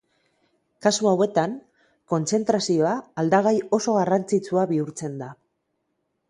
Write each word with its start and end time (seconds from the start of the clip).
Kasu 0.85 1.09
hauetan, 1.09 1.53
kontzentrazioa 2.13 2.95
aldagai 3.25 3.53
oso 3.79 3.95
garrantzitsua 3.99 4.65
bihurtzen 4.73 5.21
da. 5.25 5.31